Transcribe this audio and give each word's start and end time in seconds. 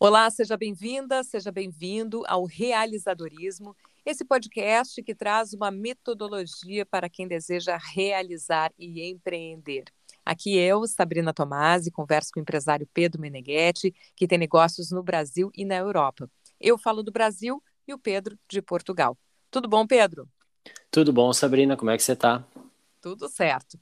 Olá, 0.00 0.30
seja 0.30 0.56
bem-vinda, 0.56 1.24
seja 1.24 1.50
bem-vindo 1.50 2.22
ao 2.28 2.44
Realizadorismo, 2.44 3.74
esse 4.06 4.24
podcast 4.24 5.02
que 5.02 5.12
traz 5.12 5.52
uma 5.52 5.72
metodologia 5.72 6.86
para 6.86 7.08
quem 7.08 7.26
deseja 7.26 7.76
realizar 7.76 8.72
e 8.78 9.02
empreender. 9.10 9.86
Aqui 10.24 10.56
eu, 10.56 10.86
Sabrina 10.86 11.34
Tomasi, 11.34 11.90
converso 11.90 12.30
com 12.32 12.38
o 12.38 12.42
empresário 12.42 12.88
Pedro 12.94 13.20
Meneghetti, 13.20 13.92
que 14.14 14.28
tem 14.28 14.38
negócios 14.38 14.92
no 14.92 15.02
Brasil 15.02 15.50
e 15.52 15.64
na 15.64 15.74
Europa. 15.74 16.30
Eu 16.60 16.78
falo 16.78 17.02
do 17.02 17.10
Brasil 17.10 17.60
e 17.84 17.92
o 17.92 17.98
Pedro 17.98 18.38
de 18.48 18.62
Portugal. 18.62 19.18
Tudo 19.50 19.68
bom, 19.68 19.84
Pedro? 19.84 20.28
Tudo 20.92 21.12
bom, 21.12 21.32
Sabrina, 21.32 21.76
como 21.76 21.90
é 21.90 21.96
que 21.96 22.04
você 22.04 22.12
está? 22.12 22.46
Tudo 23.00 23.28
certo. 23.28 23.76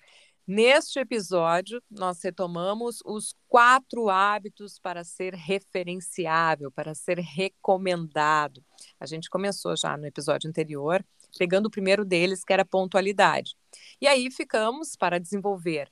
Neste 0.47 1.01
episódio, 1.01 1.83
nós 1.91 2.23
retomamos 2.23 3.01
os 3.05 3.35
quatro 3.49 4.09
hábitos 4.09 4.79
para 4.79 5.03
ser 5.03 5.35
referenciável, 5.35 6.71
para 6.71 6.95
ser 6.95 7.19
recomendado. 7.19 8.65
A 9.01 9.07
gente 9.07 9.29
começou 9.29 9.77
já 9.77 9.97
no 9.97 10.07
episódio 10.07 10.49
anterior, 10.49 11.05
pegando 11.37 11.67
o 11.67 11.71
primeiro 11.71 12.05
deles, 12.05 12.45
que 12.45 12.53
era 12.53 12.65
pontualidade. 12.65 13.57
E 14.01 14.07
aí 14.07 14.31
ficamos 14.31 14.95
para 14.97 15.19
desenvolver 15.19 15.91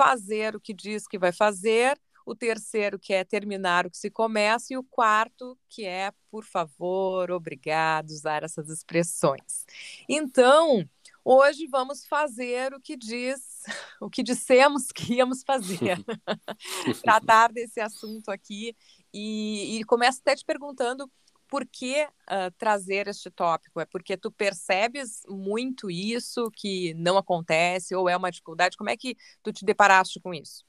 fazer 0.00 0.56
o 0.56 0.60
que 0.60 0.72
diz 0.72 1.06
que 1.06 1.18
vai 1.18 1.32
fazer, 1.32 1.98
o 2.24 2.34
terceiro, 2.34 2.98
que 2.98 3.12
é 3.12 3.24
terminar 3.24 3.86
o 3.86 3.90
que 3.90 3.98
se 3.98 4.10
começa, 4.10 4.72
e 4.72 4.76
o 4.76 4.84
quarto, 4.84 5.58
que 5.68 5.84
é, 5.84 6.12
por 6.30 6.44
favor, 6.44 7.30
obrigado, 7.30 8.10
usar 8.10 8.42
essas 8.42 8.68
expressões. 8.68 9.66
Então, 10.08 10.88
Hoje 11.32 11.68
vamos 11.68 12.04
fazer 12.06 12.74
o 12.74 12.80
que 12.80 12.96
diz, 12.96 13.62
o 14.02 14.10
que 14.10 14.20
dissemos 14.20 14.90
que 14.90 15.14
íamos 15.14 15.44
fazer. 15.44 15.96
Tratar 17.04 17.52
desse 17.52 17.80
assunto 17.80 18.32
aqui 18.32 18.76
e, 19.14 19.78
e 19.78 19.84
começo 19.84 20.18
até 20.20 20.34
te 20.34 20.44
perguntando 20.44 21.08
por 21.46 21.64
que 21.64 22.02
uh, 22.02 22.50
trazer 22.58 23.06
este 23.06 23.30
tópico? 23.30 23.78
É 23.78 23.84
porque 23.84 24.16
tu 24.16 24.32
percebes 24.32 25.22
muito 25.28 25.88
isso 25.88 26.50
que 26.50 26.94
não 26.94 27.16
acontece 27.16 27.94
ou 27.94 28.08
é 28.08 28.16
uma 28.16 28.32
dificuldade? 28.32 28.76
Como 28.76 28.90
é 28.90 28.96
que 28.96 29.16
tu 29.40 29.52
te 29.52 29.64
deparaste 29.64 30.18
com 30.18 30.34
isso? 30.34 30.64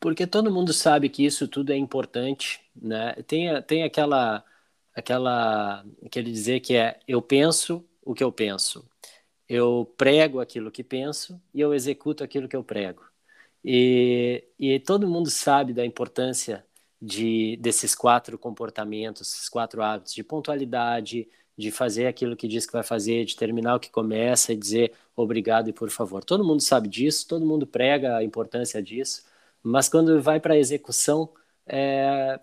Porque 0.00 0.26
todo 0.26 0.50
mundo 0.50 0.72
sabe 0.72 1.10
que 1.10 1.22
isso 1.22 1.46
tudo 1.46 1.70
é 1.70 1.76
importante, 1.76 2.62
né? 2.74 3.12
Tem, 3.26 3.60
tem 3.64 3.82
aquela, 3.82 4.42
aquela, 4.94 5.84
aquele 6.02 6.32
dizer 6.32 6.60
que 6.60 6.76
é 6.76 6.98
eu 7.06 7.20
penso 7.20 7.84
o 8.02 8.14
que 8.14 8.24
eu 8.24 8.32
penso 8.32 8.88
eu 9.48 9.92
prego 9.96 10.40
aquilo 10.40 10.70
que 10.70 10.82
penso 10.84 11.40
e 11.54 11.60
eu 11.60 11.74
executo 11.74 12.24
aquilo 12.24 12.48
que 12.48 12.56
eu 12.56 12.64
prego. 12.64 13.04
E, 13.64 14.44
e 14.58 14.80
todo 14.80 15.08
mundo 15.08 15.30
sabe 15.30 15.72
da 15.72 15.84
importância 15.84 16.64
de, 17.00 17.56
desses 17.58 17.94
quatro 17.94 18.38
comportamentos, 18.38 19.22
esses 19.34 19.48
quatro 19.48 19.82
hábitos 19.82 20.14
de 20.14 20.24
pontualidade, 20.24 21.28
de 21.56 21.70
fazer 21.70 22.06
aquilo 22.06 22.36
que 22.36 22.48
diz 22.48 22.66
que 22.66 22.72
vai 22.72 22.82
fazer, 22.82 23.24
de 23.24 23.36
terminar 23.36 23.76
o 23.76 23.80
que 23.80 23.90
começa 23.90 24.52
e 24.52 24.56
dizer 24.56 24.92
obrigado 25.14 25.68
e 25.68 25.72
por 25.72 25.90
favor. 25.90 26.24
Todo 26.24 26.44
mundo 26.44 26.62
sabe 26.62 26.88
disso, 26.88 27.26
todo 27.26 27.46
mundo 27.46 27.66
prega 27.66 28.16
a 28.16 28.24
importância 28.24 28.82
disso, 28.82 29.24
mas 29.62 29.88
quando 29.88 30.20
vai 30.22 30.38
para 30.40 30.54
a 30.54 30.58
execução, 30.58 31.32
é, 31.66 32.38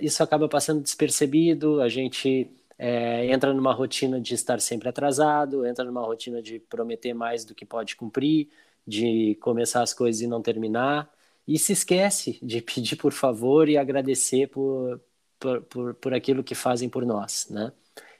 isso 0.00 0.22
acaba 0.22 0.48
passando 0.48 0.82
despercebido, 0.82 1.80
a 1.80 1.88
gente 1.88 2.50
é, 2.82 3.26
entra 3.30 3.52
numa 3.52 3.74
rotina 3.74 4.18
de 4.18 4.32
estar 4.32 4.58
sempre 4.58 4.88
atrasado, 4.88 5.66
entra 5.66 5.84
numa 5.84 6.00
rotina 6.00 6.40
de 6.40 6.58
prometer 6.58 7.12
mais 7.12 7.44
do 7.44 7.54
que 7.54 7.66
pode 7.66 7.94
cumprir, 7.94 8.48
de 8.86 9.34
começar 9.42 9.82
as 9.82 9.92
coisas 9.92 10.22
e 10.22 10.26
não 10.26 10.40
terminar, 10.40 11.12
e 11.46 11.58
se 11.58 11.74
esquece 11.74 12.38
de 12.42 12.62
pedir 12.64 12.96
por 12.96 13.12
favor 13.12 13.68
e 13.68 13.76
agradecer 13.76 14.48
por, 14.48 14.98
por, 15.38 15.60
por, 15.64 15.94
por 15.94 16.14
aquilo 16.14 16.42
que 16.42 16.54
fazem 16.54 16.88
por 16.88 17.04
nós, 17.04 17.48
né? 17.50 17.70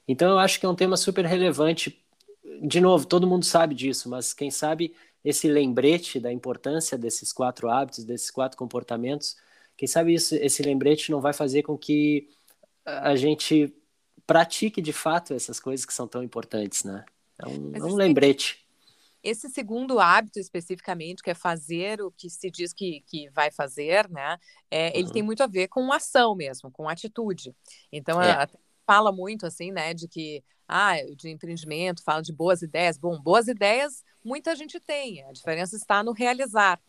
Então 0.07 0.31
eu 0.31 0.39
acho 0.39 0.61
que 0.61 0.67
é 0.67 0.69
um 0.69 0.75
tema 0.75 0.97
super 0.97 1.25
relevante. 1.25 1.99
De 2.63 2.81
novo, 2.83 3.07
todo 3.07 3.27
mundo 3.27 3.47
sabe 3.47 3.75
disso, 3.75 4.11
mas 4.11 4.35
quem 4.35 4.51
sabe 4.51 4.95
esse 5.25 5.49
lembrete 5.49 6.21
da 6.21 6.31
importância 6.31 6.99
desses 6.99 7.33
quatro 7.33 7.71
hábitos, 7.71 8.05
desses 8.05 8.31
quatro 8.31 8.59
comportamentos, 8.59 9.37
quem 9.77 9.89
sabe 9.89 10.13
isso, 10.15 10.35
esse 10.35 10.63
lembrete 10.63 11.11
não 11.11 11.21
vai 11.21 11.33
fazer 11.33 11.63
com 11.63 11.79
que 11.79 12.29
a 12.85 13.17
gente 13.17 13.73
pratique 14.27 14.81
de 14.81 14.93
fato 14.93 15.35
essas 15.35 15.61
coisas 15.61 15.85
que 15.85 15.93
são 15.93 16.07
tão 16.07 16.23
importantes, 16.23 16.85
né? 16.85 17.05
É 17.39 17.47
um, 17.47 17.73
é 17.75 17.85
um 17.85 17.95
lembrete. 17.95 18.67
Esse 19.23 19.51
segundo 19.51 20.01
hábito 20.01 20.39
especificamente, 20.39 21.23
que 21.23 21.31
é 21.31 21.35
fazer 21.35 22.01
o 22.01 22.11
que 22.11 22.31
se 22.31 22.51
diz 22.51 22.73
que, 22.73 23.03
que 23.07 23.29
vai 23.31 23.51
fazer, 23.51 24.09
né? 24.09 24.39
É, 24.71 24.97
ele 24.97 25.09
uhum. 25.09 25.13
tem 25.13 25.23
muito 25.23 25.43
a 25.43 25.47
ver 25.47 25.69
com 25.69 25.93
ação 25.93 26.35
mesmo, 26.35 26.71
com 26.71 26.89
atitude. 26.89 27.55
Então, 27.93 28.21
é. 28.21 28.49
Fala 28.91 29.13
muito 29.13 29.47
assim, 29.47 29.71
né, 29.71 29.95
de 29.95 30.09
que 30.09 30.43
ah, 30.67 30.97
de 31.17 31.31
empreendimento, 31.31 32.03
fala 32.03 32.23
de 32.23 32.33
boas 32.33 32.61
ideias. 32.61 32.99
Bom, 32.99 33.21
boas 33.21 33.47
ideias 33.47 34.05
muita 34.25 34.55
gente 34.55 34.79
tem, 34.79 35.25
a 35.25 35.33
diferença 35.33 35.77
está 35.77 36.03
no 36.03 36.13
realizar. 36.13 36.81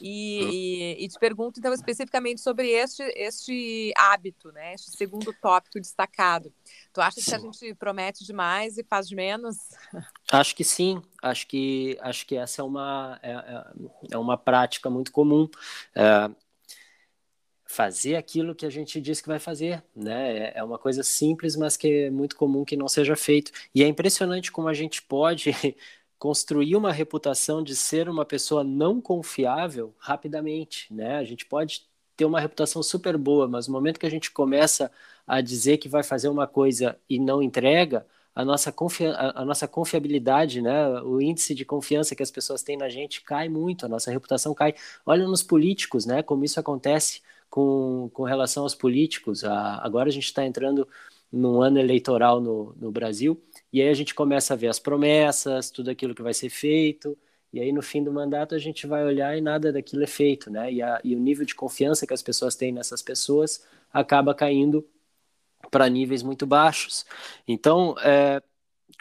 E, 0.00 0.44
hum. 0.44 0.50
e, 0.50 1.04
e, 1.04 1.08
te 1.08 1.18
pergunto, 1.18 1.58
então, 1.58 1.72
especificamente 1.72 2.40
sobre 2.40 2.70
este, 2.70 3.02
este 3.16 3.92
hábito, 3.96 4.52
né? 4.52 4.74
Este 4.74 4.90
segundo 4.92 5.34
tópico 5.40 5.80
destacado. 5.80 6.52
Tu 6.92 7.00
acha 7.00 7.20
que 7.20 7.34
a 7.34 7.38
gente 7.38 7.74
promete 7.74 8.24
demais 8.24 8.78
e 8.78 8.84
faz 8.84 9.08
de 9.08 9.16
menos? 9.16 9.56
Acho 10.30 10.54
que 10.54 10.64
sim. 10.64 11.02
Acho 11.20 11.46
que, 11.48 11.98
acho 12.00 12.26
que 12.26 12.36
essa 12.36 12.60
é 12.60 12.64
uma, 12.64 13.18
é, 13.22 13.32
é, 13.32 13.64
é 14.12 14.18
uma 14.18 14.36
prática 14.36 14.88
muito 14.88 15.10
comum. 15.10 15.48
É, 15.94 16.30
fazer 17.68 18.16
aquilo 18.16 18.54
que 18.54 18.64
a 18.64 18.70
gente 18.70 18.98
diz 19.00 19.20
que 19.20 19.28
vai 19.28 19.38
fazer, 19.38 19.84
né? 19.94 20.38
É, 20.38 20.58
é 20.58 20.64
uma 20.64 20.78
coisa 20.78 21.02
simples, 21.02 21.54
mas 21.54 21.76
que 21.76 21.86
é 22.06 22.10
muito 22.10 22.34
comum 22.34 22.64
que 22.64 22.76
não 22.76 22.88
seja 22.88 23.14
feito. 23.14 23.52
E 23.74 23.84
é 23.84 23.86
impressionante 23.86 24.50
como 24.50 24.68
a 24.68 24.74
gente 24.74 25.02
pode 25.02 25.52
construir 26.18 26.74
uma 26.76 26.90
reputação 26.92 27.62
de 27.62 27.76
ser 27.76 28.08
uma 28.08 28.24
pessoa 28.24 28.64
não 28.64 29.00
confiável 29.02 29.94
rapidamente, 29.98 30.92
né? 30.92 31.16
A 31.18 31.24
gente 31.24 31.44
pode 31.44 31.86
ter 32.16 32.24
uma 32.24 32.40
reputação 32.40 32.82
super 32.82 33.18
boa, 33.18 33.46
mas 33.46 33.68
no 33.68 33.74
momento 33.74 34.00
que 34.00 34.06
a 34.06 34.10
gente 34.10 34.30
começa 34.30 34.90
a 35.26 35.40
dizer 35.42 35.76
que 35.76 35.88
vai 35.90 36.02
fazer 36.02 36.28
uma 36.28 36.46
coisa 36.46 36.98
e 37.08 37.18
não 37.18 37.42
entrega, 37.42 38.06
a 38.34 38.44
nossa, 38.44 38.74
a, 39.34 39.44
nossa 39.44 39.68
confiabilidade, 39.68 40.62
né? 40.62 41.02
O 41.02 41.20
índice 41.20 41.54
de 41.54 41.64
confiança 41.64 42.14
que 42.14 42.22
as 42.22 42.30
pessoas 42.30 42.62
têm 42.62 42.76
na 42.78 42.88
gente 42.88 43.20
cai 43.22 43.48
muito, 43.48 43.84
a 43.84 43.88
nossa 43.88 44.10
reputação 44.10 44.54
cai. 44.54 44.74
Olha 45.04 45.26
nos 45.26 45.42
políticos, 45.42 46.06
né? 46.06 46.22
Como 46.22 46.44
isso 46.44 46.58
acontece 46.58 47.20
com, 47.50 48.10
com 48.12 48.22
relação 48.24 48.62
aos 48.62 48.74
políticos. 48.74 49.44
A, 49.44 49.84
agora 49.84 50.08
a 50.08 50.12
gente 50.12 50.26
está 50.26 50.44
entrando 50.44 50.88
num 51.30 51.60
ano 51.60 51.78
eleitoral 51.78 52.40
no, 52.40 52.74
no 52.78 52.90
Brasil 52.90 53.40
e 53.72 53.82
aí 53.82 53.88
a 53.88 53.94
gente 53.94 54.14
começa 54.14 54.54
a 54.54 54.56
ver 54.56 54.68
as 54.68 54.78
promessas, 54.78 55.70
tudo 55.70 55.90
aquilo 55.90 56.14
que 56.14 56.22
vai 56.22 56.32
ser 56.32 56.48
feito, 56.48 57.16
e 57.52 57.60
aí 57.60 57.72
no 57.72 57.82
fim 57.82 58.02
do 58.02 58.12
mandato 58.12 58.54
a 58.54 58.58
gente 58.58 58.86
vai 58.86 59.04
olhar 59.04 59.36
e 59.36 59.40
nada 59.40 59.72
daquilo 59.72 60.02
é 60.02 60.06
feito, 60.06 60.50
né? 60.50 60.72
E, 60.72 60.82
a, 60.82 61.00
e 61.04 61.14
o 61.14 61.18
nível 61.18 61.44
de 61.44 61.54
confiança 61.54 62.06
que 62.06 62.14
as 62.14 62.22
pessoas 62.22 62.56
têm 62.56 62.72
nessas 62.72 63.02
pessoas 63.02 63.66
acaba 63.92 64.34
caindo 64.34 64.86
para 65.70 65.88
níveis 65.88 66.22
muito 66.22 66.46
baixos. 66.46 67.04
Então, 67.46 67.94
é, 68.00 68.42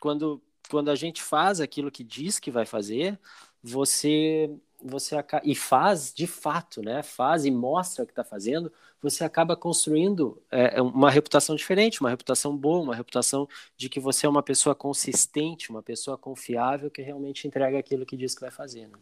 quando, 0.02 0.42
quando 0.70 0.90
a 0.90 0.96
gente 0.96 1.22
faz 1.22 1.60
aquilo 1.62 1.92
que 1.92 2.04
diz 2.04 2.40
que 2.40 2.52
vai 2.52 2.66
fazer, 2.66 3.20
você 3.68 4.50
você 4.80 5.16
e 5.44 5.56
faz 5.56 6.14
de 6.14 6.28
fato, 6.28 6.82
né? 6.82 7.02
Faz 7.02 7.46
e 7.46 7.52
mostra 7.52 8.04
o 8.04 8.06
que 8.06 8.12
está 8.12 8.24
fazendo, 8.24 8.72
você 9.02 9.24
acaba 9.24 9.56
construindo 9.56 10.42
é, 10.52 10.78
é, 10.78 10.82
uma 10.82 11.10
reputação 11.10 11.56
diferente, 11.56 12.00
uma 12.00 12.10
reputação 12.10 12.56
boa, 12.56 12.84
uma 12.84 12.96
reputação 12.96 13.48
de 13.76 13.90
que 13.90 14.00
você 14.00 14.26
é 14.26 14.30
uma 14.30 14.44
pessoa 14.44 14.76
consistente, 14.76 15.70
uma 15.70 15.82
pessoa 15.82 16.18
confiável 16.18 16.92
que 16.92 17.02
realmente 17.02 17.48
entrega 17.48 17.78
aquilo 17.78 18.06
que 18.06 18.16
diz 18.16 18.36
que 18.36 18.42
vai 18.42 18.52
fazer. 18.52 18.88
Né? 18.88 18.98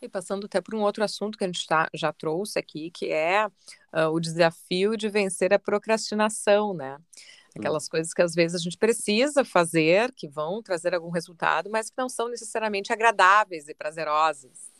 E 0.00 0.08
passando 0.08 0.46
até 0.46 0.60
por 0.60 0.74
um 0.74 0.82
outro 0.82 1.04
assunto 1.04 1.38
que 1.38 1.44
a 1.44 1.46
gente 1.46 1.66
tá, 1.66 1.88
já 1.94 2.12
trouxe 2.12 2.58
aqui, 2.58 2.90
que 2.90 3.10
é 3.10 3.46
uh, 3.46 4.08
o 4.10 4.20
desafio 4.20 4.96
de 4.96 5.08
vencer 5.08 5.52
a 5.52 5.58
procrastinação, 5.58 6.74
né? 6.74 6.98
Aquelas 7.56 7.86
hum. 7.86 7.90
coisas 7.90 8.12
que 8.12 8.22
às 8.22 8.34
vezes 8.34 8.60
a 8.60 8.62
gente 8.62 8.76
precisa 8.76 9.44
fazer, 9.44 10.12
que 10.12 10.28
vão 10.28 10.62
trazer 10.62 10.94
algum 10.94 11.10
resultado, 11.10 11.70
mas 11.70 11.88
que 11.88 11.96
não 11.96 12.08
são 12.08 12.28
necessariamente 12.28 12.92
agradáveis 12.92 13.68
e 13.68 13.74
prazerosas. 13.74 14.74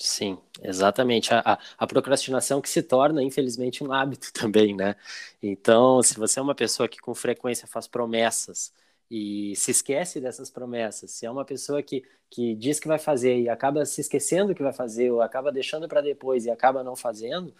Sim, 0.00 0.38
exatamente. 0.62 1.34
A, 1.34 1.40
a, 1.44 1.58
a, 1.76 1.86
procrastinação 1.86 2.60
que 2.60 2.68
se 2.68 2.82
torna, 2.82 3.22
infelizmente, 3.22 3.82
um 3.82 3.92
hábito 3.92 4.30
também, 4.34 4.74
né? 4.74 4.94
Então, 5.42 6.02
se 6.02 6.16
você 6.16 6.38
é 6.38 6.42
uma 6.42 6.54
pessoa 6.54 6.88
que 6.88 6.98
com 6.98 7.14
frequência 7.14 7.66
faz 7.66 7.88
promessas 7.88 8.72
e 9.10 9.56
se 9.56 9.72
esquece 9.72 10.20
dessas 10.20 10.50
promessas, 10.50 11.10
se 11.10 11.26
é 11.26 11.30
uma 11.30 11.44
pessoa 11.44 11.82
que, 11.82 12.04
que 12.30 12.54
diz 12.54 12.78
que 12.78 12.86
vai 12.86 12.98
fazer 12.98 13.40
e 13.40 13.48
acaba 13.48 13.84
se 13.84 14.00
esquecendo 14.00 14.54
que 14.54 14.62
vai 14.62 14.72
fazer, 14.72 15.10
ou 15.10 15.20
acaba 15.20 15.50
deixando 15.50 15.88
para 15.88 16.00
depois 16.00 16.46
e 16.46 16.50
acaba 16.50 16.84
não 16.84 16.94
fazendo, 16.94 17.52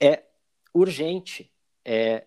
é 0.00 0.22
urgente, 0.72 1.50
é, 1.84 2.24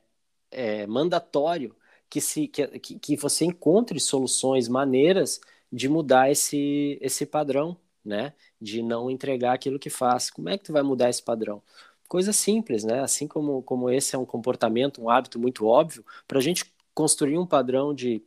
é 0.52 0.88
mandatório 0.88 1.76
que, 2.10 2.22
se, 2.22 2.48
que, 2.48 2.68
que 2.80 3.16
você 3.18 3.46
encontre 3.46 4.00
soluções, 4.00 4.68
maneiras 4.68 5.40
de 5.72 5.90
mudar 5.90 6.32
esse, 6.32 6.98
esse 7.02 7.26
padrão 7.26 7.78
né? 8.06 8.34
De 8.62 8.84
não 8.84 9.10
entregar 9.10 9.54
aquilo 9.54 9.80
que 9.80 9.90
faz. 9.90 10.30
Como 10.30 10.48
é 10.48 10.58
que 10.58 10.66
tu 10.66 10.74
vai 10.74 10.84
mudar 10.84 11.10
esse 11.10 11.24
padrão? 11.24 11.62
coisa 12.08 12.32
simples, 12.32 12.84
né? 12.84 13.02
Assim 13.02 13.28
como, 13.28 13.64
como 13.64 13.90
esse 13.90 14.16
é 14.16 14.20
um 14.20 14.26
comportamento, 14.26 15.02
um 15.02 15.10
hábito 15.10 15.40
muito 15.40 15.66
óbvio, 15.66 16.06
para 16.28 16.38
a 16.38 16.42
gente 16.42 16.72
construir 16.94 17.38
um 17.38 17.48
padrão 17.48 17.94
de, 17.94 18.24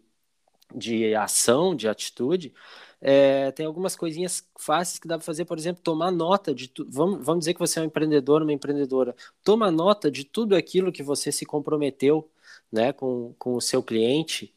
de 0.74 1.14
ação, 1.14 1.74
de 1.74 1.88
atitude, 1.88 2.52
é, 3.00 3.52
tem 3.52 3.64
algumas 3.64 3.94
coisinhas 3.94 4.46
fáceis 4.58 4.98
que 4.98 5.06
dá 5.06 5.16
para 5.16 5.24
fazer, 5.24 5.44
por 5.44 5.56
exemplo, 5.56 5.82
tomar 5.82 6.10
nota 6.10 6.54
de 6.54 6.68
tudo. 6.68 6.90
Vamos, 6.90 7.24
vamos 7.24 7.40
dizer 7.40 7.54
que 7.54 7.60
você 7.60 7.78
é 7.78 7.82
um 7.82 7.86
empreendedor, 7.86 8.42
uma 8.42 8.52
empreendedora. 8.52 9.14
Toma 9.44 9.70
nota 9.70 10.10
de 10.10 10.24
tudo 10.24 10.56
aquilo 10.56 10.92
que 10.92 11.02
você 11.02 11.30
se 11.30 11.46
comprometeu 11.46 12.28
né, 12.72 12.92
com, 12.92 13.34
com 13.38 13.54
o 13.54 13.60
seu 13.60 13.82
cliente 13.82 14.52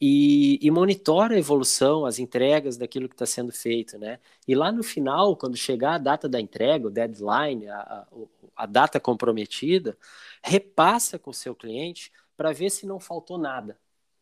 e, 0.00 0.58
e 0.60 0.70
monitora 0.70 1.34
a 1.34 1.38
evolução, 1.38 2.06
as 2.06 2.18
entregas 2.18 2.76
daquilo 2.76 3.08
que 3.08 3.14
está 3.14 3.26
sendo 3.26 3.52
feito. 3.52 3.98
Né? 3.98 4.18
E 4.48 4.54
lá 4.54 4.72
no 4.72 4.82
final, 4.82 5.36
quando 5.36 5.56
chegar 5.56 5.94
a 5.94 5.98
data 5.98 6.28
da 6.28 6.40
entrega, 6.40 6.86
o 6.88 6.90
deadline, 6.90 7.68
a, 7.68 7.78
a, 7.78 8.06
a 8.56 8.66
data 8.66 8.98
comprometida, 8.98 9.96
repassa 10.42 11.18
com 11.18 11.30
o 11.30 11.34
seu 11.34 11.54
cliente 11.54 12.10
para 12.36 12.52
ver 12.52 12.70
se 12.70 12.86
não 12.86 12.98
faltou 12.98 13.38
nada. 13.38 13.78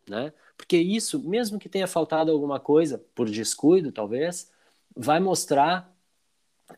Né? 0.08 0.32
Porque 0.56 0.76
isso, 0.76 1.20
mesmo 1.28 1.58
que 1.58 1.68
tenha 1.68 1.86
faltado 1.86 2.30
alguma 2.32 2.58
coisa, 2.60 2.98
por 3.14 3.28
descuido 3.30 3.92
talvez, 3.92 4.50
vai 4.96 5.20
mostrar 5.20 5.94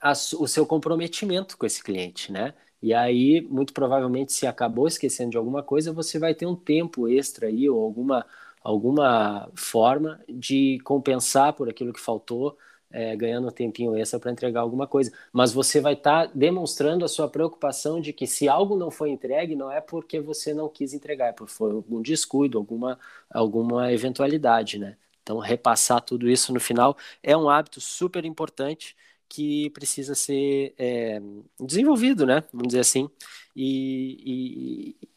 a, 0.01 0.13
o 0.13 0.47
seu 0.47 0.67
comprometimento 0.67 1.57
com 1.57 1.67
esse 1.67 1.83
cliente, 1.83 2.33
né? 2.33 2.55
E 2.81 2.93
aí, 2.93 3.41
muito 3.43 3.73
provavelmente, 3.73 4.33
se 4.33 4.47
acabou 4.47 4.89
esquecendo 4.89 5.31
de 5.31 5.37
alguma 5.37 5.63
coisa, 5.63 5.93
você 5.93 6.19
vai 6.19 6.35
ter 6.35 6.47
um 6.47 6.57
tempo 6.57 7.09
extra 7.09 7.47
aí, 7.47 7.69
ou 7.69 7.83
alguma, 7.85 8.27
alguma 8.63 9.51
forma 9.55 10.21
de 10.29 10.81
compensar 10.85 11.53
por 11.55 11.69
aquilo 11.69 11.93
que 11.93 12.01
faltou 12.01 12.59
é, 12.93 13.17
ganhando 13.17 13.49
um 13.49 13.51
tempinho 13.51 13.97
extra 13.97 14.21
para 14.21 14.31
entregar 14.31 14.61
alguma 14.61 14.87
coisa. 14.87 15.13
Mas 15.33 15.53
você 15.53 15.81
vai 15.81 15.95
estar 15.95 16.29
tá 16.29 16.33
demonstrando 16.35 17.05
a 17.05 17.09
sua 17.09 17.29
preocupação 17.29 18.01
de 18.01 18.13
que 18.13 18.27
se 18.27 18.49
algo 18.49 18.77
não 18.77 18.91
foi 18.91 19.11
entregue, 19.11 19.57
não 19.57 19.71
é 19.71 19.81
porque 19.81 20.21
você 20.21 20.53
não 20.55 20.69
quis 20.69 20.93
entregar, 20.93 21.29
é 21.29 21.33
porque 21.33 21.53
foi 21.53 21.73
algum 21.73 22.03
descuido, 22.03 22.59
alguma, 22.59 22.99
alguma 23.31 23.93
eventualidade, 23.93 24.79
né? 24.79 24.97
Então, 25.23 25.39
repassar 25.39 26.01
tudo 26.03 26.29
isso 26.29 26.53
no 26.53 26.61
final 26.61 26.97
é 27.23 27.37
um 27.37 27.49
hábito 27.49 27.81
super 27.81 28.25
importante 28.25 28.97
que 29.29 29.71
precisa 29.71 30.15
ser 30.15 30.75
é, 30.79 31.21
desenvolvido, 31.59 32.27
né? 32.27 32.45
Vamos 32.53 32.69
dizer 32.69 32.81
assim, 32.81 33.09
e, 33.57 34.97
e, 35.01 35.09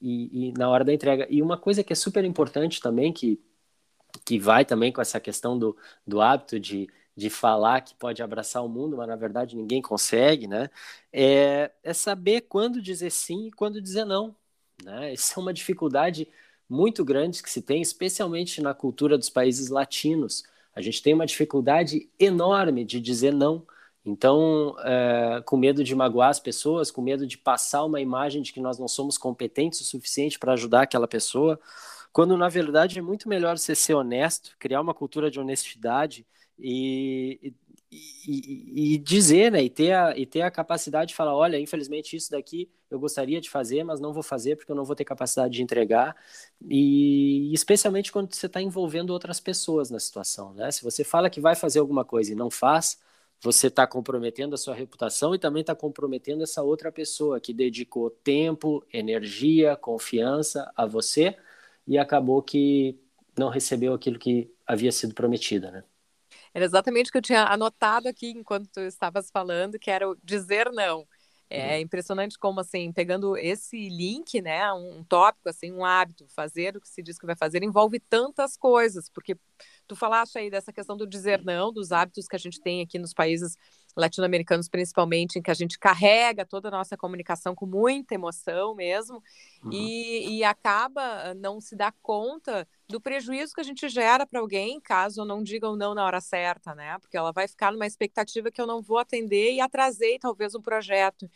e, 0.00 0.48
e, 0.50 0.52
na 0.52 0.68
hora 0.68 0.84
da 0.84 0.92
entrega. 0.92 1.26
E 1.30 1.42
uma 1.42 1.58
coisa 1.58 1.82
que 1.82 1.92
é 1.92 1.96
super 1.96 2.24
importante 2.24 2.80
também, 2.80 3.12
que, 3.12 3.40
que 4.24 4.38
vai 4.38 4.64
também 4.64 4.92
com 4.92 5.00
essa 5.00 5.18
questão 5.20 5.58
do, 5.58 5.76
do 6.06 6.20
hábito 6.20 6.60
de 6.60 6.88
de 7.18 7.28
falar 7.28 7.80
que 7.80 7.96
pode 7.96 8.22
abraçar 8.22 8.64
o 8.64 8.68
mundo, 8.68 8.96
mas 8.96 9.08
na 9.08 9.16
verdade 9.16 9.56
ninguém 9.56 9.82
consegue, 9.82 10.46
né? 10.46 10.70
É, 11.12 11.72
é 11.82 11.92
saber 11.92 12.42
quando 12.42 12.80
dizer 12.80 13.10
sim 13.10 13.48
e 13.48 13.50
quando 13.50 13.82
dizer 13.82 14.04
não. 14.04 14.36
Né? 14.84 15.14
Isso 15.14 15.36
é 15.36 15.42
uma 15.42 15.52
dificuldade 15.52 16.28
muito 16.68 17.04
grande 17.04 17.42
que 17.42 17.50
se 17.50 17.60
tem, 17.60 17.82
especialmente 17.82 18.62
na 18.62 18.72
cultura 18.72 19.18
dos 19.18 19.28
países 19.28 19.68
latinos. 19.68 20.44
A 20.72 20.80
gente 20.80 21.02
tem 21.02 21.12
uma 21.12 21.26
dificuldade 21.26 22.08
enorme 22.20 22.84
de 22.84 23.00
dizer 23.00 23.32
não. 23.32 23.66
Então, 24.04 24.76
é, 24.84 25.42
com 25.44 25.56
medo 25.56 25.82
de 25.82 25.94
magoar 25.96 26.30
as 26.30 26.38
pessoas, 26.38 26.88
com 26.88 27.02
medo 27.02 27.26
de 27.26 27.36
passar 27.36 27.84
uma 27.84 28.00
imagem 28.00 28.42
de 28.42 28.52
que 28.52 28.60
nós 28.60 28.78
não 28.78 28.86
somos 28.86 29.18
competentes 29.18 29.80
o 29.80 29.84
suficiente 29.84 30.38
para 30.38 30.52
ajudar 30.52 30.82
aquela 30.82 31.08
pessoa, 31.08 31.58
quando 32.12 32.36
na 32.36 32.48
verdade 32.48 32.98
é 32.98 33.02
muito 33.02 33.28
melhor 33.28 33.58
você 33.58 33.74
ser 33.74 33.94
honesto, 33.94 34.56
criar 34.58 34.80
uma 34.80 34.94
cultura 34.94 35.30
de 35.30 35.38
honestidade 35.38 36.26
e, 36.58 37.54
e, 37.90 38.94
e, 38.94 38.98
dizer, 38.98 39.50
né, 39.50 39.62
e 39.62 39.70
ter, 39.70 39.92
a, 39.92 40.16
e 40.16 40.26
ter 40.26 40.42
a 40.42 40.50
capacidade 40.50 41.10
de 41.10 41.14
falar, 41.14 41.34
olha, 41.34 41.58
infelizmente 41.58 42.16
isso 42.16 42.30
daqui 42.30 42.70
eu 42.90 42.98
gostaria 42.98 43.40
de 43.40 43.48
fazer, 43.48 43.84
mas 43.84 44.00
não 44.00 44.12
vou 44.12 44.22
fazer 44.22 44.56
porque 44.56 44.70
eu 44.72 44.76
não 44.76 44.84
vou 44.84 44.96
ter 44.96 45.04
capacidade 45.04 45.54
de 45.54 45.62
entregar, 45.62 46.16
e 46.68 47.52
especialmente 47.52 48.10
quando 48.12 48.34
você 48.34 48.46
está 48.46 48.60
envolvendo 48.60 49.10
outras 49.10 49.40
pessoas 49.40 49.90
na 49.90 49.98
situação, 49.98 50.52
né, 50.54 50.70
se 50.70 50.82
você 50.82 51.04
fala 51.04 51.30
que 51.30 51.40
vai 51.40 51.54
fazer 51.54 51.78
alguma 51.78 52.04
coisa 52.04 52.32
e 52.32 52.34
não 52.34 52.50
faz, 52.50 52.98
você 53.40 53.68
está 53.68 53.86
comprometendo 53.86 54.54
a 54.54 54.58
sua 54.58 54.74
reputação 54.74 55.34
e 55.34 55.38
também 55.38 55.60
está 55.60 55.74
comprometendo 55.74 56.42
essa 56.42 56.62
outra 56.62 56.90
pessoa 56.90 57.40
que 57.40 57.52
dedicou 57.52 58.10
tempo, 58.10 58.84
energia, 58.92 59.76
confiança 59.76 60.70
a 60.76 60.84
você 60.84 61.36
e 61.88 61.96
acabou 61.98 62.42
que 62.42 63.00
não 63.36 63.48
recebeu 63.48 63.94
aquilo 63.94 64.18
que 64.18 64.52
havia 64.66 64.92
sido 64.92 65.14
prometido, 65.14 65.70
né? 65.70 65.82
Era 66.52 66.64
exatamente 66.64 67.08
o 67.08 67.12
que 67.12 67.18
eu 67.18 67.22
tinha 67.22 67.44
anotado 67.44 68.08
aqui 68.08 68.30
enquanto 68.30 68.68
tu 68.68 68.80
estavas 68.80 69.30
falando, 69.30 69.78
que 69.78 69.90
era 69.90 70.08
o 70.08 70.16
dizer 70.22 70.70
não. 70.70 71.06
É 71.50 71.76
uhum. 71.76 71.82
impressionante 71.82 72.38
como, 72.38 72.60
assim, 72.60 72.92
pegando 72.92 73.34
esse 73.34 73.88
link, 73.88 74.42
né, 74.42 74.70
um, 74.70 75.02
tópico, 75.02 75.48
assim, 75.48 75.72
um 75.72 75.82
hábito, 75.82 76.26
fazer 76.28 76.76
o 76.76 76.80
que 76.80 76.88
se 76.88 77.02
diz 77.02 77.18
que 77.18 77.24
vai 77.24 77.34
fazer, 77.34 77.62
envolve 77.62 77.98
tantas 77.98 78.54
coisas, 78.54 79.08
porque 79.08 79.34
tu 79.86 79.96
falaste 79.96 80.36
aí 80.36 80.50
dessa 80.50 80.74
questão 80.74 80.94
do 80.94 81.06
dizer 81.06 81.42
não, 81.42 81.72
dos 81.72 81.90
hábitos 81.90 82.28
que 82.28 82.36
a 82.36 82.38
gente 82.38 82.60
tem 82.60 82.82
aqui 82.82 82.98
nos 82.98 83.14
países 83.14 83.56
latino-americanos, 83.96 84.68
principalmente, 84.68 85.38
em 85.38 85.42
que 85.42 85.50
a 85.50 85.54
gente 85.54 85.78
carrega 85.78 86.44
toda 86.44 86.68
a 86.68 86.70
nossa 86.70 86.96
comunicação 86.96 87.54
com 87.54 87.66
muita 87.66 88.14
emoção 88.14 88.74
mesmo, 88.74 89.22
uhum. 89.64 89.72
e, 89.72 90.38
e 90.38 90.44
acaba 90.44 91.34
não 91.34 91.60
se 91.60 91.74
dá 91.74 91.92
conta 92.02 92.66
do 92.88 93.00
prejuízo 93.00 93.54
que 93.54 93.60
a 93.60 93.64
gente 93.64 93.88
gera 93.88 94.26
para 94.26 94.40
alguém 94.40 94.80
caso 94.80 95.20
eu 95.20 95.24
não 95.24 95.42
diga 95.42 95.68
o 95.68 95.76
não 95.76 95.94
na 95.94 96.04
hora 96.04 96.20
certa, 96.20 96.74
né? 96.74 96.98
Porque 97.00 97.16
ela 97.16 97.32
vai 97.32 97.48
ficar 97.48 97.72
numa 97.72 97.86
expectativa 97.86 98.50
que 98.50 98.60
eu 98.60 98.66
não 98.66 98.80
vou 98.80 98.98
atender 98.98 99.52
e 99.52 99.60
atrasei 99.60 100.18
talvez 100.18 100.54
um 100.54 100.62
projeto. 100.62 101.28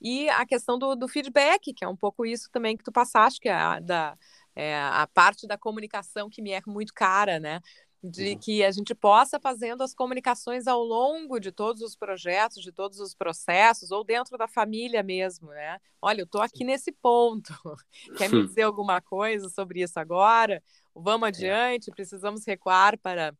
E 0.00 0.28
a 0.30 0.44
questão 0.44 0.76
do, 0.78 0.96
do 0.96 1.06
feedback, 1.06 1.72
que 1.72 1.84
é 1.84 1.88
um 1.88 1.96
pouco 1.96 2.26
isso 2.26 2.50
também 2.50 2.76
que 2.76 2.82
tu 2.82 2.90
passaste, 2.90 3.38
que 3.38 3.48
é 3.48 3.54
a, 3.54 3.78
da, 3.78 4.18
é 4.54 4.76
a 4.76 5.06
parte 5.06 5.46
da 5.46 5.56
comunicação 5.56 6.28
que 6.28 6.42
me 6.42 6.50
é 6.50 6.60
muito 6.66 6.92
cara, 6.92 7.38
né? 7.38 7.60
De 8.02 8.32
uhum. 8.32 8.38
que 8.38 8.64
a 8.64 8.70
gente 8.70 8.94
possa 8.94 9.38
fazendo 9.38 9.82
as 9.82 9.94
comunicações 9.94 10.66
ao 10.66 10.82
longo 10.82 11.38
de 11.38 11.52
todos 11.52 11.82
os 11.82 11.94
projetos, 11.94 12.62
de 12.62 12.72
todos 12.72 12.98
os 12.98 13.14
processos, 13.14 13.90
ou 13.92 14.02
dentro 14.02 14.36
da 14.36 14.48
família 14.48 15.02
mesmo, 15.02 15.50
né? 15.50 15.78
Olha, 16.00 16.22
eu 16.22 16.24
estou 16.24 16.42
aqui 16.42 16.64
nesse 16.64 16.90
ponto. 16.90 17.52
Quer 18.18 18.28
me 18.28 18.42
dizer 18.46 18.62
alguma 18.62 19.00
coisa 19.00 19.48
sobre 19.48 19.82
isso 19.82 20.00
agora? 20.00 20.62
vamos 20.94 21.26
é. 21.26 21.28
adiante, 21.28 21.90
precisamos 21.90 22.44
recuar 22.46 22.98
para 22.98 23.34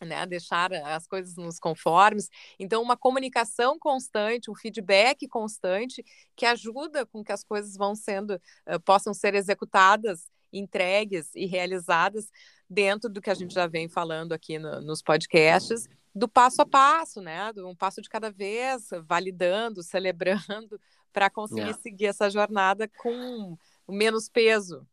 né, 0.00 0.26
deixar 0.26 0.72
as 0.72 1.06
coisas 1.06 1.36
nos 1.36 1.58
conformes. 1.58 2.28
Então, 2.58 2.82
uma 2.82 2.96
comunicação 2.96 3.78
constante, 3.78 4.50
um 4.50 4.54
feedback 4.54 5.26
constante 5.28 6.04
que 6.34 6.44
ajuda 6.44 7.06
com 7.06 7.24
que 7.24 7.32
as 7.32 7.42
coisas 7.42 7.76
vão 7.76 7.94
sendo, 7.94 8.40
uh, 8.68 8.80
possam 8.84 9.14
ser 9.14 9.34
executadas, 9.34 10.26
entregues 10.58 11.30
e 11.34 11.46
realizadas 11.46 12.30
dentro 12.68 13.08
do 13.08 13.20
que 13.20 13.30
a 13.30 13.34
gente 13.34 13.54
já 13.54 13.66
vem 13.66 13.88
falando 13.88 14.32
aqui 14.32 14.58
no, 14.58 14.80
nos 14.80 15.02
podcasts, 15.02 15.88
do 16.14 16.28
passo 16.28 16.62
a 16.62 16.66
passo, 16.66 17.20
né, 17.20 17.52
do 17.52 17.68
um 17.68 17.74
passo 17.74 18.00
de 18.00 18.08
cada 18.08 18.30
vez, 18.30 18.88
validando, 19.06 19.82
celebrando, 19.82 20.80
para 21.12 21.30
conseguir 21.30 21.70
é. 21.70 21.74
seguir 21.74 22.06
essa 22.06 22.28
jornada 22.28 22.88
com 22.88 23.56
menos 23.88 24.28
peso, 24.28 24.86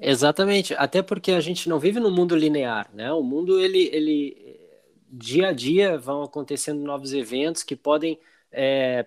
Exatamente, 0.00 0.74
até 0.74 1.02
porque 1.02 1.32
a 1.32 1.40
gente 1.40 1.68
não 1.68 1.80
vive 1.80 1.98
num 1.98 2.10
mundo 2.10 2.36
linear, 2.36 2.88
né? 2.94 3.12
O 3.12 3.20
mundo, 3.20 3.58
ele, 3.58 3.90
ele 3.92 4.60
dia 5.10 5.48
a 5.48 5.52
dia 5.52 5.98
vão 5.98 6.22
acontecendo 6.22 6.80
novos 6.80 7.12
eventos 7.12 7.64
que 7.64 7.74
podem 7.74 8.18
é, 8.52 9.06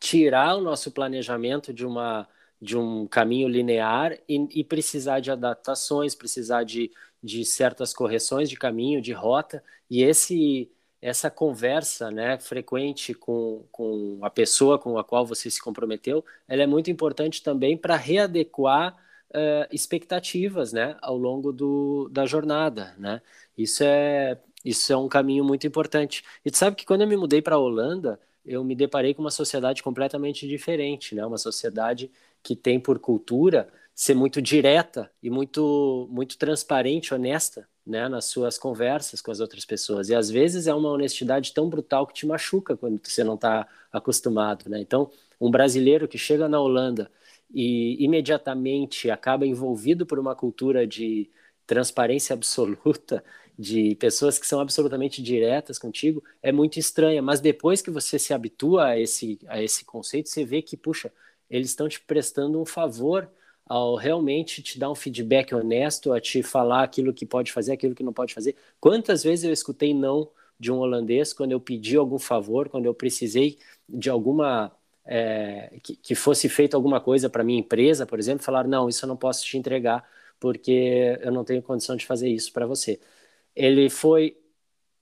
tirar 0.00 0.56
o 0.56 0.60
nosso 0.60 0.90
planejamento 0.90 1.72
de 1.72 1.86
uma 1.86 2.26
de 2.62 2.78
um 2.78 3.08
caminho 3.08 3.48
linear 3.48 4.16
e, 4.28 4.60
e 4.60 4.62
precisar 4.62 5.18
de 5.18 5.32
adaptações, 5.32 6.14
precisar 6.14 6.62
de, 6.62 6.92
de 7.20 7.44
certas 7.44 7.92
correções 7.92 8.48
de 8.48 8.56
caminho, 8.56 9.02
de 9.02 9.12
rota, 9.12 9.62
e 9.90 10.02
esse 10.02 10.70
essa 11.00 11.28
conversa 11.28 12.12
né, 12.12 12.38
frequente 12.38 13.12
com, 13.12 13.66
com 13.72 14.20
a 14.22 14.30
pessoa 14.30 14.78
com 14.78 14.96
a 14.96 15.02
qual 15.02 15.26
você 15.26 15.50
se 15.50 15.60
comprometeu, 15.60 16.24
ela 16.46 16.62
é 16.62 16.66
muito 16.66 16.92
importante 16.92 17.42
também 17.42 17.76
para 17.76 17.96
readequar 17.96 18.94
uh, 19.30 19.66
expectativas 19.72 20.72
né, 20.72 20.96
ao 21.02 21.16
longo 21.16 21.52
do, 21.52 22.08
da 22.08 22.24
jornada. 22.24 22.94
Né? 22.98 23.20
Isso, 23.58 23.82
é, 23.82 24.38
isso 24.64 24.92
é 24.92 24.96
um 24.96 25.08
caminho 25.08 25.44
muito 25.44 25.66
importante. 25.66 26.22
E 26.44 26.50
tu 26.50 26.58
sabe 26.58 26.76
que 26.76 26.86
quando 26.86 27.02
eu 27.02 27.08
me 27.08 27.16
mudei 27.16 27.42
para 27.42 27.56
a 27.56 27.58
Holanda, 27.58 28.18
eu 28.44 28.64
me 28.64 28.74
deparei 28.74 29.14
com 29.14 29.22
uma 29.22 29.30
sociedade 29.30 29.82
completamente 29.82 30.46
diferente, 30.46 31.14
né? 31.14 31.24
uma 31.24 31.38
sociedade 31.38 32.10
que 32.42 32.56
tem 32.56 32.80
por 32.80 32.98
cultura 32.98 33.68
ser 33.94 34.14
muito 34.14 34.40
direta 34.40 35.10
e 35.22 35.30
muito, 35.30 36.08
muito 36.10 36.38
transparente, 36.38 37.14
honesta 37.14 37.68
né, 37.86 38.08
nas 38.08 38.26
suas 38.26 38.58
conversas 38.58 39.20
com 39.20 39.30
as 39.30 39.40
outras 39.40 39.64
pessoas. 39.64 40.08
E 40.08 40.14
às 40.14 40.30
vezes 40.30 40.66
é 40.66 40.74
uma 40.74 40.90
honestidade 40.90 41.52
tão 41.52 41.68
brutal 41.68 42.06
que 42.06 42.14
te 42.14 42.26
machuca 42.26 42.76
quando 42.76 43.00
você 43.02 43.22
não 43.22 43.34
está 43.34 43.66
acostumado. 43.92 44.68
Né? 44.68 44.80
Então, 44.80 45.10
um 45.40 45.50
brasileiro 45.50 46.08
que 46.08 46.18
chega 46.18 46.48
na 46.48 46.60
Holanda 46.60 47.10
e 47.52 48.02
imediatamente 48.02 49.10
acaba 49.10 49.46
envolvido 49.46 50.06
por 50.06 50.18
uma 50.18 50.34
cultura 50.34 50.86
de 50.86 51.30
transparência 51.66 52.34
absoluta 52.34 53.22
de 53.58 53.94
pessoas 53.96 54.38
que 54.38 54.46
são 54.46 54.60
absolutamente 54.60 55.22
diretas 55.22 55.78
contigo 55.78 56.22
é 56.42 56.50
muito 56.50 56.78
estranha, 56.78 57.22
mas 57.22 57.40
depois 57.40 57.82
que 57.82 57.90
você 57.90 58.18
se 58.18 58.32
habitua 58.32 58.88
a 58.88 59.00
esse, 59.00 59.38
a 59.46 59.62
esse 59.62 59.84
conceito, 59.84 60.28
você 60.28 60.44
vê 60.44 60.62
que, 60.62 60.76
puxa, 60.76 61.12
eles 61.50 61.68
estão 61.68 61.88
te 61.88 62.00
prestando 62.00 62.60
um 62.60 62.64
favor 62.64 63.30
ao 63.66 63.94
realmente 63.96 64.62
te 64.62 64.78
dar 64.78 64.90
um 64.90 64.94
feedback 64.94 65.54
honesto, 65.54 66.12
a 66.12 66.20
te 66.20 66.42
falar 66.42 66.82
aquilo 66.82 67.12
que 67.12 67.24
pode 67.24 67.52
fazer, 67.52 67.72
aquilo 67.72 67.94
que 67.94 68.02
não 68.02 68.12
pode 68.12 68.34
fazer. 68.34 68.56
Quantas 68.80 69.22
vezes 69.22 69.44
eu 69.44 69.52
escutei 69.52 69.94
não 69.94 70.28
de 70.58 70.70
um 70.72 70.78
holandês 70.78 71.32
quando 71.32 71.52
eu 71.52 71.60
pedi 71.60 71.96
algum 71.96 72.18
favor, 72.18 72.68
quando 72.68 72.86
eu 72.86 72.94
precisei 72.94 73.58
de 73.88 74.10
alguma 74.10 74.72
é, 75.04 75.78
que, 75.82 75.96
que, 75.96 76.14
fosse 76.14 76.48
feita 76.48 76.76
alguma 76.76 77.00
coisa 77.00 77.28
para 77.28 77.42
minha 77.44 77.58
empresa, 77.58 78.06
por 78.06 78.18
exemplo, 78.18 78.44
falar 78.44 78.66
não, 78.68 78.88
isso 78.88 79.04
eu 79.04 79.08
não 79.08 79.16
posso 79.16 79.44
te 79.44 79.56
entregar 79.58 80.04
porque 80.38 81.18
eu 81.20 81.30
não 81.32 81.44
tenho 81.44 81.62
condição 81.62 81.96
de 81.96 82.06
fazer 82.06 82.28
isso 82.28 82.52
para 82.52 82.66
você. 82.66 83.00
Ele 83.54 83.90
foi 83.90 84.36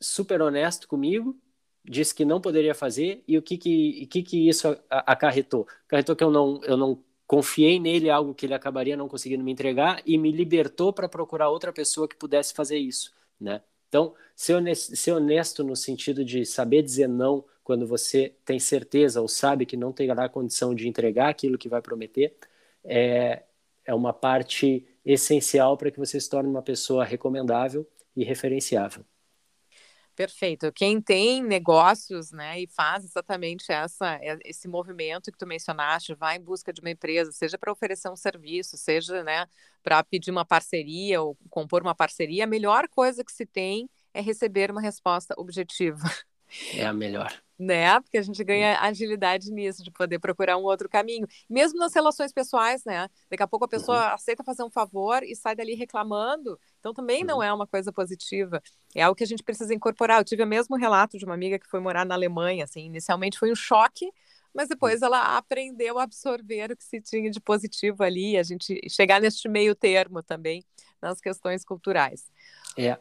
super 0.00 0.40
honesto 0.42 0.88
comigo, 0.88 1.38
disse 1.84 2.14
que 2.14 2.24
não 2.24 2.40
poderia 2.40 2.74
fazer 2.74 3.22
e 3.26 3.36
o 3.38 3.42
que 3.42 3.56
que, 3.56 4.06
que, 4.06 4.22
que 4.22 4.48
isso 4.48 4.76
acarretou? 4.88 5.66
Acarretou 5.86 6.16
que 6.16 6.24
eu 6.24 6.30
não, 6.30 6.60
eu 6.64 6.76
não 6.76 7.02
confiei 7.26 7.78
nele 7.78 8.10
algo 8.10 8.34
que 8.34 8.46
ele 8.46 8.54
acabaria 8.54 8.96
não 8.96 9.08
conseguindo 9.08 9.44
me 9.44 9.52
entregar 9.52 10.02
e 10.04 10.18
me 10.18 10.32
libertou 10.32 10.92
para 10.92 11.08
procurar 11.08 11.48
outra 11.48 11.72
pessoa 11.72 12.08
que 12.08 12.16
pudesse 12.16 12.52
fazer 12.52 12.78
isso, 12.78 13.12
né? 13.38 13.62
Então, 13.88 14.14
ser 14.36 14.54
honesto, 14.54 14.96
ser 14.96 15.12
honesto 15.12 15.64
no 15.64 15.74
sentido 15.74 16.24
de 16.24 16.46
saber 16.46 16.82
dizer 16.82 17.08
não 17.08 17.44
quando 17.64 17.86
você 17.86 18.34
tem 18.44 18.58
certeza 18.58 19.20
ou 19.20 19.28
sabe 19.28 19.66
que 19.66 19.76
não 19.76 19.92
terá 19.92 20.28
condição 20.28 20.74
de 20.74 20.88
entregar 20.88 21.28
aquilo 21.28 21.58
que 21.58 21.68
vai 21.68 21.82
prometer, 21.82 22.36
é, 22.84 23.42
é 23.84 23.94
uma 23.94 24.12
parte 24.12 24.86
essencial 25.04 25.76
para 25.76 25.90
que 25.90 25.98
você 25.98 26.20
se 26.20 26.28
torne 26.28 26.48
uma 26.48 26.62
pessoa 26.62 27.04
recomendável 27.04 27.86
e 28.16 28.24
referenciável. 28.24 29.04
Perfeito. 30.14 30.70
Quem 30.72 31.00
tem 31.00 31.42
negócios, 31.42 32.30
né, 32.30 32.60
e 32.60 32.66
faz 32.66 33.04
exatamente 33.04 33.72
essa, 33.72 34.16
é, 34.16 34.38
esse 34.44 34.68
movimento 34.68 35.32
que 35.32 35.38
tu 35.38 35.46
mencionaste, 35.46 36.14
vai 36.14 36.36
em 36.36 36.40
busca 36.40 36.72
de 36.72 36.80
uma 36.80 36.90
empresa, 36.90 37.32
seja 37.32 37.56
para 37.56 37.72
oferecer 37.72 38.10
um 38.10 38.16
serviço, 38.16 38.76
seja, 38.76 39.24
né, 39.24 39.46
para 39.82 40.04
pedir 40.04 40.30
uma 40.30 40.44
parceria 40.44 41.22
ou 41.22 41.38
compor 41.48 41.80
uma 41.80 41.94
parceria, 41.94 42.44
a 42.44 42.46
melhor 42.46 42.86
coisa 42.88 43.24
que 43.24 43.32
se 43.32 43.46
tem 43.46 43.88
é 44.12 44.20
receber 44.20 44.70
uma 44.70 44.82
resposta 44.82 45.34
objetiva. 45.38 46.02
É 46.74 46.84
a 46.84 46.92
melhor 46.92 47.32
né? 47.60 48.00
Porque 48.00 48.16
a 48.16 48.22
gente 48.22 48.42
ganha 48.42 48.80
agilidade 48.80 49.52
nisso, 49.52 49.84
de 49.84 49.90
poder 49.90 50.18
procurar 50.18 50.56
um 50.56 50.62
outro 50.62 50.88
caminho. 50.88 51.26
Mesmo 51.48 51.78
nas 51.78 51.94
relações 51.94 52.32
pessoais, 52.32 52.82
né? 52.84 53.08
Daqui 53.30 53.42
a 53.42 53.46
pouco 53.46 53.66
a 53.66 53.68
pessoa 53.68 53.98
uhum. 53.98 54.14
aceita 54.14 54.42
fazer 54.42 54.62
um 54.62 54.70
favor 54.70 55.22
e 55.22 55.36
sai 55.36 55.54
dali 55.54 55.74
reclamando. 55.74 56.58
Então 56.78 56.94
também 56.94 57.20
uhum. 57.20 57.26
não 57.26 57.42
é 57.42 57.52
uma 57.52 57.66
coisa 57.66 57.92
positiva. 57.92 58.62
É 58.94 59.02
algo 59.02 59.14
que 59.14 59.24
a 59.24 59.26
gente 59.26 59.42
precisa 59.42 59.74
incorporar. 59.74 60.18
Eu 60.20 60.24
tive 60.24 60.42
o 60.42 60.46
mesmo 60.46 60.74
relato 60.76 61.18
de 61.18 61.24
uma 61.26 61.34
amiga 61.34 61.58
que 61.58 61.68
foi 61.68 61.80
morar 61.80 62.06
na 62.06 62.14
Alemanha, 62.14 62.64
assim, 62.64 62.86
inicialmente 62.86 63.38
foi 63.38 63.52
um 63.52 63.54
choque, 63.54 64.10
mas 64.54 64.68
depois 64.68 65.02
ela 65.02 65.36
aprendeu 65.36 65.98
a 65.98 66.04
absorver 66.04 66.72
o 66.72 66.76
que 66.76 66.84
se 66.84 67.00
tinha 67.00 67.30
de 67.30 67.40
positivo 67.40 68.02
ali, 68.02 68.38
a 68.38 68.42
gente 68.42 68.80
chegar 68.88 69.20
neste 69.20 69.48
meio 69.48 69.74
termo 69.74 70.22
também 70.22 70.64
nas 71.00 71.20
questões 71.20 71.64
culturais. 71.64 72.30
É, 72.76 72.98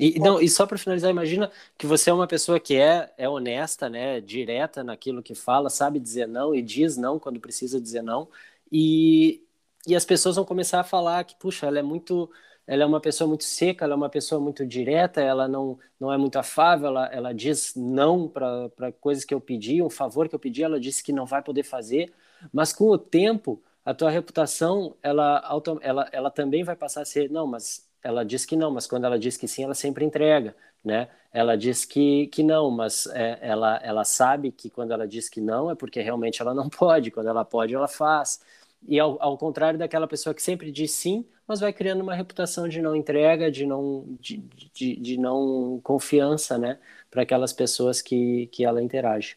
e, 0.00 0.18
não, 0.18 0.40
e 0.40 0.48
só 0.48 0.66
para 0.66 0.78
finalizar, 0.78 1.10
imagina 1.10 1.50
que 1.76 1.86
você 1.86 2.10
é 2.10 2.12
uma 2.12 2.26
pessoa 2.26 2.58
que 2.58 2.76
é, 2.76 3.12
é 3.18 3.28
honesta, 3.28 3.90
né, 3.90 4.20
direta 4.20 4.82
naquilo 4.82 5.22
que 5.22 5.34
fala, 5.34 5.68
sabe 5.68 6.00
dizer 6.00 6.26
não 6.26 6.54
e 6.54 6.62
diz 6.62 6.96
não 6.96 7.18
quando 7.18 7.38
precisa 7.40 7.80
dizer 7.80 8.02
não, 8.02 8.28
e, 8.70 9.42
e 9.86 9.94
as 9.94 10.04
pessoas 10.04 10.36
vão 10.36 10.44
começar 10.44 10.80
a 10.80 10.84
falar 10.84 11.24
que, 11.24 11.36
puxa, 11.36 11.66
ela 11.66 11.78
é 11.78 11.82
muito, 11.82 12.30
ela 12.66 12.82
é 12.84 12.86
uma 12.86 13.00
pessoa 13.00 13.28
muito 13.28 13.44
seca, 13.44 13.84
ela 13.84 13.92
é 13.94 13.96
uma 13.96 14.08
pessoa 14.08 14.40
muito 14.40 14.64
direta, 14.66 15.20
ela 15.20 15.46
não, 15.46 15.78
não 16.00 16.10
é 16.12 16.16
muito 16.16 16.38
afável, 16.38 16.88
ela, 16.88 17.06
ela 17.08 17.34
diz 17.34 17.74
não 17.76 18.28
para 18.28 18.92
coisas 19.00 19.24
que 19.24 19.34
eu 19.34 19.40
pedi, 19.40 19.82
um 19.82 19.90
favor 19.90 20.28
que 20.28 20.34
eu 20.34 20.38
pedi, 20.38 20.62
ela 20.62 20.80
disse 20.80 21.02
que 21.02 21.12
não 21.12 21.26
vai 21.26 21.42
poder 21.42 21.64
fazer, 21.64 22.12
mas 22.52 22.72
com 22.72 22.88
o 22.88 22.96
tempo, 22.98 23.62
a 23.84 23.92
tua 23.94 24.10
reputação, 24.10 24.96
ela, 25.02 25.42
ela, 25.82 26.08
ela 26.12 26.30
também 26.30 26.64
vai 26.64 26.76
passar 26.76 27.02
a 27.02 27.04
ser, 27.04 27.30
não, 27.30 27.46
mas 27.46 27.86
ela 28.02 28.24
diz 28.24 28.44
que 28.44 28.56
não, 28.56 28.70
mas 28.70 28.86
quando 28.86 29.04
ela 29.04 29.18
diz 29.18 29.36
que 29.36 29.46
sim, 29.48 29.64
ela 29.64 29.74
sempre 29.74 30.04
entrega, 30.04 30.54
né? 30.84 31.08
Ela 31.32 31.56
diz 31.56 31.84
que, 31.84 32.26
que 32.28 32.42
não, 32.42 32.70
mas 32.70 33.06
é, 33.06 33.38
ela, 33.40 33.76
ela 33.82 34.04
sabe 34.04 34.50
que 34.52 34.68
quando 34.68 34.92
ela 34.92 35.06
diz 35.06 35.28
que 35.28 35.40
não 35.40 35.70
é 35.70 35.74
porque 35.74 36.00
realmente 36.00 36.42
ela 36.42 36.54
não 36.54 36.68
pode, 36.70 37.10
quando 37.10 37.28
ela 37.28 37.44
pode, 37.44 37.74
ela 37.74 37.88
faz. 37.88 38.40
E 38.86 38.98
ao, 38.98 39.20
ao 39.22 39.38
contrário 39.38 39.78
daquela 39.78 40.08
pessoa 40.08 40.34
que 40.34 40.42
sempre 40.42 40.72
diz 40.72 40.90
sim, 40.92 41.24
mas 41.46 41.60
vai 41.60 41.72
criando 41.72 42.02
uma 42.02 42.14
reputação 42.14 42.68
de 42.68 42.82
não 42.82 42.96
entrega, 42.96 43.50
de 43.50 43.64
não, 43.66 44.04
de, 44.20 44.38
de, 44.74 44.96
de 44.96 45.16
não 45.16 45.80
confiança, 45.82 46.58
né? 46.58 46.78
Para 47.10 47.22
aquelas 47.22 47.52
pessoas 47.52 48.02
que, 48.02 48.48
que 48.48 48.64
ela 48.64 48.82
interage. 48.82 49.36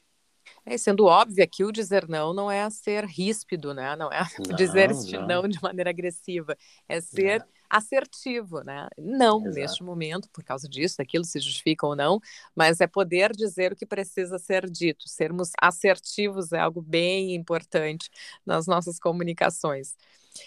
É, 0.65 0.77
sendo 0.77 1.05
óbvio 1.05 1.43
aqui, 1.43 1.63
o 1.63 1.71
dizer 1.71 2.07
não 2.07 2.33
não 2.33 2.49
é 2.49 2.67
ser 2.71 3.05
ríspido, 3.05 3.73
né? 3.73 3.95
Não 3.95 4.11
é 4.11 4.25
não, 4.39 4.55
dizer 4.55 4.89
este 4.91 5.13
não. 5.13 5.27
não 5.43 5.47
de 5.47 5.61
maneira 5.61 5.91
agressiva. 5.91 6.57
É 6.89 6.99
ser 6.99 7.41
é 7.41 7.45
assertivo, 7.69 8.61
né? 8.63 8.87
Não 8.97 9.41
Exato. 9.41 9.55
neste 9.55 9.83
momento, 9.83 10.29
por 10.31 10.43
causa 10.43 10.67
disso, 10.67 10.97
daquilo 10.97 11.23
se 11.23 11.39
justifica 11.39 11.85
ou 11.85 11.95
não, 11.95 12.19
mas 12.55 12.81
é 12.81 12.87
poder 12.87 13.31
dizer 13.35 13.73
o 13.73 13.75
que 13.75 13.85
precisa 13.85 14.37
ser 14.39 14.69
dito. 14.69 15.07
Sermos 15.07 15.51
assertivos 15.61 16.51
é 16.51 16.59
algo 16.59 16.81
bem 16.81 17.35
importante 17.35 18.09
nas 18.45 18.67
nossas 18.67 18.99
comunicações. 18.99 19.95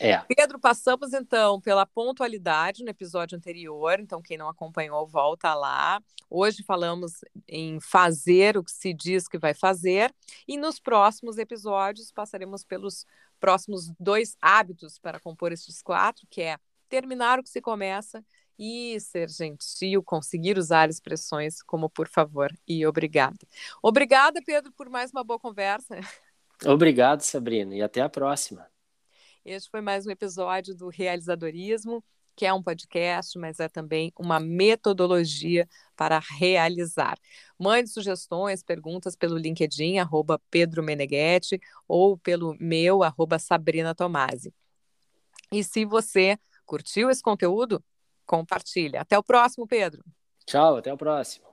É. 0.01 0.19
Pedro, 0.19 0.59
passamos 0.59 1.13
então 1.15 1.61
pela 1.61 1.87
pontualidade 1.87 2.85
no 2.85 2.91
episódio 2.91 3.37
anterior, 3.37 3.99
então 3.99 4.21
quem 4.21 4.37
não 4.37 4.49
acompanhou, 4.49 5.07
volta 5.07 5.55
lá. 5.55 6.03
Hoje 6.29 6.63
falamos 6.63 7.25
em 7.49 7.81
fazer 7.81 8.59
o 8.59 8.63
que 8.63 8.71
se 8.71 8.93
diz 8.93 9.27
que 9.27 9.39
vai 9.39 9.55
fazer, 9.55 10.15
e 10.47 10.59
nos 10.59 10.79
próximos 10.79 11.39
episódios 11.39 12.13
passaremos 12.13 12.65
pelos 12.65 13.07
próximos 13.41 13.91
dois 13.99 14.37
hábitos 14.43 14.99
para 14.99 15.21
compor 15.21 15.53
estes 15.53 15.81
quatro, 15.81 16.27
que 16.29 16.43
é 16.43 16.59
terminar 16.89 17.39
o 17.39 17.43
que 17.43 17.51
se 17.51 17.61
começa 17.61 18.25
e 18.59 18.99
ser 19.01 19.29
gentil, 19.31 20.03
conseguir 20.03 20.59
usar 20.59 20.91
expressões 20.91 21.63
como 21.63 21.89
por 21.89 22.09
favor 22.09 22.53
e 22.67 22.85
obrigada. 22.85 23.39
Obrigada, 23.83 24.43
Pedro, 24.45 24.73
por 24.73 24.89
mais 24.89 25.13
uma 25.13 25.23
boa 25.23 25.39
conversa. 25.39 26.01
Obrigado, 26.67 27.21
Sabrina, 27.21 27.75
e 27.75 27.83
até 27.83 28.01
a 28.01 28.09
próxima. 28.09 28.67
Este 29.45 29.71
foi 29.71 29.81
mais 29.81 30.07
um 30.07 30.11
episódio 30.11 30.75
do 30.75 30.89
Realizadorismo, 30.89 32.05
que 32.35 32.45
é 32.45 32.53
um 32.53 32.63
podcast, 32.63 33.39
mas 33.39 33.59
é 33.61 33.69
também 33.69 34.13
uma 34.19 34.39
metodologia 34.39 35.69
para 35.97 36.21
realizar. 36.39 37.19
Mande 37.59 37.89
sugestões, 37.91 38.63
perguntas 38.63 39.17
pelo 39.17 39.37
LinkedIn, 39.37 39.99
arroba 39.99 40.41
Pedro 40.51 40.83
Meneghetti, 40.83 41.61
ou 41.87 42.19
pelo 42.19 42.57
meu, 42.61 43.03
arroba 43.03 43.39
Sabrina 43.39 43.95
Tomasi. 43.95 44.53
E 45.51 45.65
se 45.65 45.85
você 45.85 46.39
Curtiu 46.69 47.09
esse 47.09 47.23
conteúdo? 47.23 47.83
Compartilha. 48.27 49.01
Até 49.01 49.19
o 49.19 49.23
próximo, 49.23 49.67
Pedro. 49.67 50.05
Tchau, 50.45 50.77
até 50.77 50.93
o 50.93 50.99
próximo. 50.99 51.47